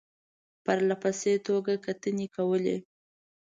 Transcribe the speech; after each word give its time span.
پرله 0.63 0.95
پسې 1.01 1.33
توګه 1.47 1.73
کتنې 1.85 2.27
کولې. 2.35 2.77